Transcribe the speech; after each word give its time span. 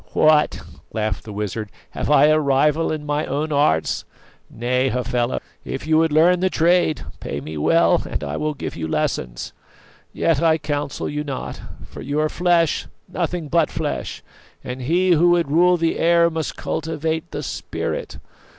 "What," 0.13 0.61
laughed 0.91 1.25
the 1.25 1.31
wizard, 1.31 1.69
"have 1.91 2.09
I 2.09 2.25
a 2.25 2.39
rival 2.39 2.91
in 2.91 3.05
my 3.05 3.27
own 3.27 3.51
arts? 3.51 4.03
Nay, 4.49 4.89
Hafela, 4.89 5.39
if 5.63 5.85
you 5.85 5.99
would 5.99 6.11
learn 6.11 6.39
the 6.39 6.49
trade, 6.49 7.03
pay 7.19 7.39
me 7.39 7.55
well 7.55 8.01
and 8.09 8.23
I 8.23 8.35
will 8.35 8.55
give 8.55 8.75
you 8.75 8.87
lessons. 8.87 9.53
Yet 10.11 10.41
I 10.41 10.57
counsel 10.57 11.07
you 11.07 11.23
not; 11.23 11.61
for 11.85 12.01
you 12.01 12.19
are 12.19 12.29
flesh, 12.29 12.87
nothing 13.07 13.47
but 13.47 13.69
flesh, 13.69 14.23
and 14.63 14.81
he 14.81 15.11
who 15.11 15.29
would 15.33 15.51
rule 15.51 15.77
the 15.77 15.99
air 15.99 16.31
must 16.31 16.55
cultivate 16.57 17.29
the 17.29 17.43
spirit. 17.43 18.17